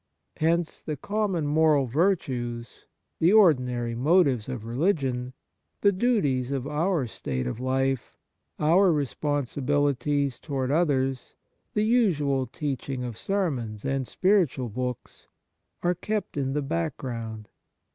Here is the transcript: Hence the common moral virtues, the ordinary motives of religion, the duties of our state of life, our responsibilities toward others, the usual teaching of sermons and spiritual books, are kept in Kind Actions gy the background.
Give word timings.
Hence 0.37 0.81
the 0.81 0.97
common 0.97 1.45
moral 1.45 1.85
virtues, 1.85 2.87
the 3.19 3.31
ordinary 3.33 3.93
motives 3.93 4.49
of 4.49 4.65
religion, 4.65 5.33
the 5.81 5.91
duties 5.91 6.49
of 6.49 6.65
our 6.65 7.05
state 7.05 7.45
of 7.45 7.59
life, 7.59 8.17
our 8.59 8.91
responsibilities 8.91 10.39
toward 10.39 10.71
others, 10.71 11.35
the 11.75 11.85
usual 11.85 12.47
teaching 12.47 13.03
of 13.03 13.15
sermons 13.15 13.85
and 13.85 14.07
spiritual 14.07 14.69
books, 14.69 15.27
are 15.83 15.93
kept 15.93 16.35
in 16.35 16.45
Kind 16.45 16.47
Actions 16.47 16.47
gy 16.47 16.53
the 16.61 16.67
background. 16.67 17.49